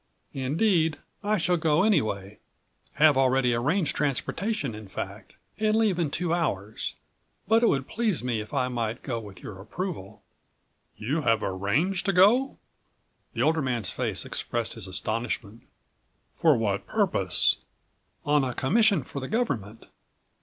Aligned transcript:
Indeed, 0.33 0.97
I 1.23 1.37
shall 1.37 1.57
go 1.57 1.83
anyway; 1.83 2.39
have 2.93 3.19
already 3.19 3.53
arranged 3.53 3.95
transportation, 3.95 4.73
in 4.73 4.87
fact, 4.87 5.35
and 5.59 5.77
leave 5.77 5.99
in 5.99 6.09
two 6.09 6.33
hours; 6.33 6.95
but 7.47 7.61
it 7.61 7.67
would 7.69 7.87
please 7.87 8.23
me 8.23 8.39
if 8.39 8.51
I 8.51 8.67
might 8.67 9.03
go 9.03 9.19
with 9.19 9.43
your 9.43 9.61
approval." 9.61 10.23
"You 10.97 11.21
have 11.21 11.43
arranged 11.43 12.07
to 12.07 12.13
go?" 12.13 12.57
The 13.33 13.43
older 13.43 13.61
man's 13.61 13.91
face 13.91 14.25
expressed 14.25 14.73
his 14.73 14.87
astonishment. 14.87 15.67
"For 16.33 16.57
what 16.57 16.87
purpose?" 16.87 17.57
"On 18.25 18.43
a 18.43 18.55
commission 18.55 19.03
for 19.03 19.19
the 19.19 19.27
government." 19.27 19.85